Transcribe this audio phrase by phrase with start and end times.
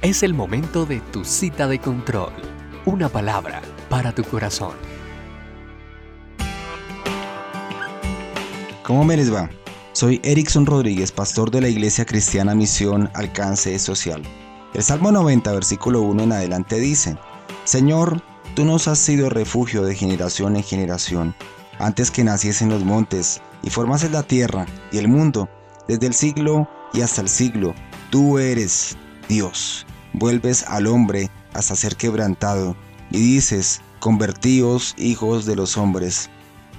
[0.00, 2.32] Es el momento de tu cita de control.
[2.84, 4.76] Una palabra para tu corazón.
[8.84, 9.50] ¿Cómo me les va?
[9.94, 14.22] Soy Erickson Rodríguez, pastor de la Iglesia Cristiana Misión Alcance Social.
[14.72, 17.18] El Salmo 90, versículo 1 en adelante dice,
[17.64, 18.22] Señor,
[18.54, 21.34] tú nos has sido refugio de generación en generación,
[21.80, 25.48] antes que naciesen los montes y formases la tierra y el mundo,
[25.88, 27.74] desde el siglo y hasta el siglo,
[28.10, 28.96] tú eres
[29.28, 29.86] Dios.
[30.12, 32.76] Vuelves al hombre hasta ser quebrantado
[33.10, 36.30] y dices, convertíos hijos de los hombres.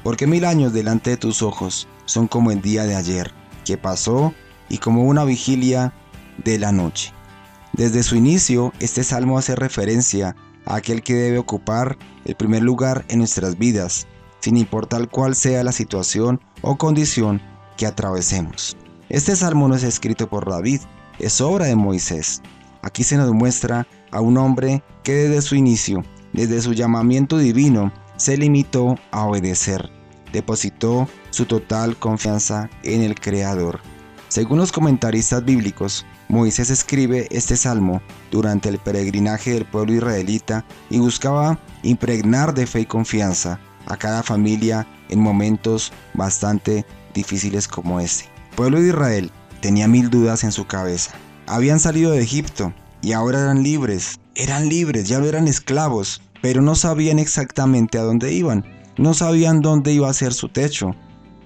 [0.03, 3.31] Porque mil años delante de tus ojos son como el día de ayer,
[3.65, 4.33] que pasó,
[4.69, 5.93] y como una vigilia
[6.43, 7.11] de la noche.
[7.73, 13.05] Desde su inicio, este salmo hace referencia a aquel que debe ocupar el primer lugar
[13.09, 14.07] en nuestras vidas,
[14.39, 17.41] sin importar cuál sea la situación o condición
[17.77, 18.77] que atravesemos.
[19.09, 20.81] Este salmo no es escrito por David,
[21.19, 22.41] es obra de Moisés.
[22.81, 26.03] Aquí se nos muestra a un hombre que desde su inicio,
[26.33, 29.89] desde su llamamiento divino, se limitó a obedecer.
[30.33, 33.79] Depositó su total confianza en el Creador.
[34.27, 40.99] Según los comentaristas bíblicos, Moisés escribe este salmo durante el peregrinaje del pueblo israelita y
[40.99, 48.25] buscaba impregnar de fe y confianza a cada familia en momentos bastante difíciles como este.
[48.55, 51.11] Pueblo de Israel tenía mil dudas en su cabeza.
[51.47, 54.19] Habían salido de Egipto y ahora eran libres.
[54.35, 58.65] Eran libres, ya no eran esclavos, pero no sabían exactamente a dónde iban.
[58.97, 60.95] No sabían dónde iba a ser su techo,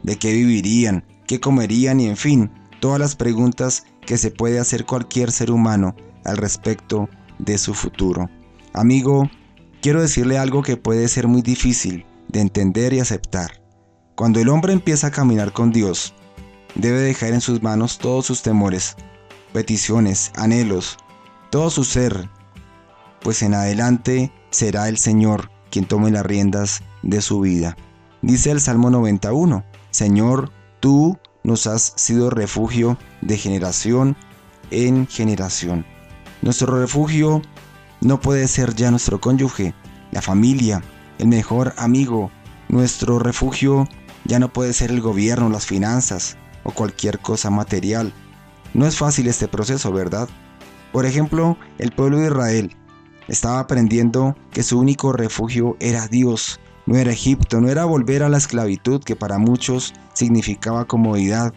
[0.03, 4.85] de qué vivirían, qué comerían y en fin, todas las preguntas que se puede hacer
[4.85, 8.29] cualquier ser humano al respecto de su futuro.
[8.73, 9.29] Amigo,
[9.81, 13.61] quiero decirle algo que puede ser muy difícil de entender y aceptar.
[14.15, 16.13] Cuando el hombre empieza a caminar con Dios,
[16.75, 18.95] debe dejar en sus manos todos sus temores,
[19.51, 20.97] peticiones, anhelos,
[21.49, 22.29] todo su ser,
[23.21, 27.77] pues en adelante será el Señor quien tome las riendas de su vida.
[28.21, 34.15] Dice el Salmo 91, Señor, tú nos has sido refugio de generación
[34.71, 35.85] en generación.
[36.41, 37.41] Nuestro refugio
[38.01, 39.73] no puede ser ya nuestro cónyuge,
[40.11, 40.83] la familia,
[41.19, 42.31] el mejor amigo.
[42.69, 43.87] Nuestro refugio
[44.25, 48.13] ya no puede ser el gobierno, las finanzas o cualquier cosa material.
[48.73, 50.27] No es fácil este proceso, ¿verdad?
[50.91, 52.75] Por ejemplo, el pueblo de Israel
[53.27, 58.29] estaba aprendiendo que su único refugio era Dios, no era Egipto, no era volver a
[58.29, 61.53] la esclavitud que para muchos significaba comodidad,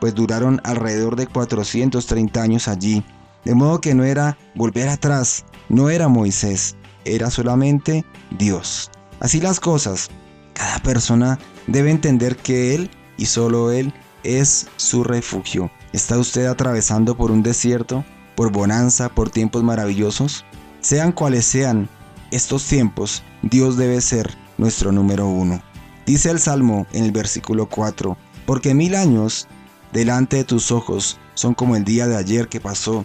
[0.00, 3.04] pues duraron alrededor de 430 años allí,
[3.44, 8.04] de modo que no era volver atrás, no era Moisés, era solamente
[8.38, 8.90] Dios.
[9.20, 10.08] Así las cosas,
[10.54, 13.92] cada persona debe entender que Él y solo Él
[14.24, 15.70] es su refugio.
[15.92, 18.04] ¿Está usted atravesando por un desierto,
[18.36, 20.44] por bonanza, por tiempos maravillosos?
[20.80, 21.88] Sean cuales sean
[22.30, 25.62] estos tiempos, Dios debe ser nuestro número uno.
[26.06, 28.16] Dice el Salmo en el versículo 4,
[28.46, 29.48] porque mil años
[29.92, 33.04] delante de tus ojos son como el día de ayer que pasó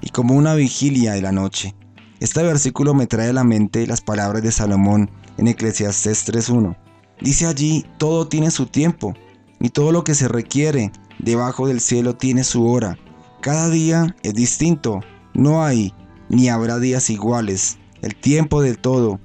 [0.00, 1.74] y como una vigilia de la noche.
[2.20, 6.76] Este versículo me trae a la mente las palabras de Salomón en Eclesiastés 3.1.
[7.20, 9.14] Dice allí, todo tiene su tiempo
[9.60, 12.98] y todo lo que se requiere debajo del cielo tiene su hora.
[13.40, 15.00] Cada día es distinto,
[15.34, 15.94] no hay
[16.28, 17.78] ni habrá días iguales.
[18.02, 19.20] El tiempo de todo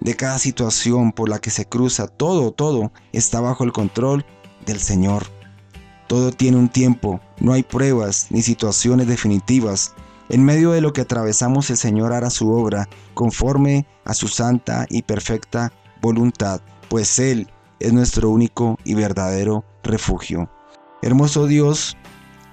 [0.00, 4.24] de cada situación por la que se cruza, todo, todo está bajo el control
[4.66, 5.26] del Señor.
[6.08, 9.94] Todo tiene un tiempo, no hay pruebas ni situaciones definitivas.
[10.28, 14.86] En medio de lo que atravesamos el Señor hará su obra conforme a su santa
[14.90, 17.48] y perfecta voluntad, pues Él
[17.82, 20.48] es nuestro único y verdadero refugio.
[21.02, 21.96] Hermoso Dios,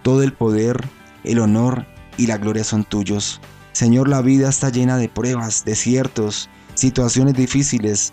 [0.01, 0.83] todo el poder,
[1.23, 1.85] el honor
[2.17, 3.39] y la gloria son tuyos.
[3.71, 8.11] Señor, la vida está llena de pruebas, desiertos, situaciones difíciles,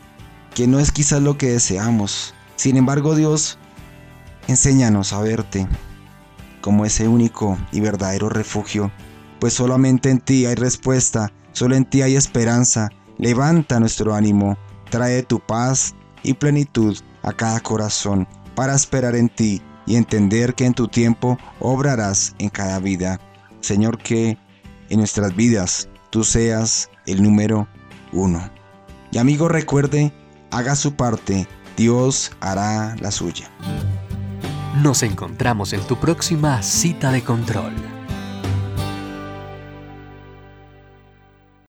[0.55, 2.35] que no es quizás lo que deseamos.
[2.57, 3.59] Sin embargo, Dios,
[4.47, 5.67] enséñanos a verte
[6.61, 8.91] como ese único y verdadero refugio,
[9.41, 12.91] pues solamente en ti hay respuesta, solo en ti hay esperanza.
[13.17, 14.59] Levanta nuestro ánimo,
[14.91, 15.95] trae tu paz
[16.27, 21.39] y plenitud a cada corazón para esperar en ti y entender que en tu tiempo
[21.61, 23.21] obrarás en cada vida.
[23.61, 24.37] Señor, que
[24.91, 27.69] en nuestras vidas tú seas el número
[28.13, 28.51] uno.
[29.13, 30.13] Y amigo recuerde,
[30.51, 31.47] haga su parte,
[31.77, 33.49] Dios hará la suya.
[34.83, 37.96] Nos encontramos en tu próxima cita de control.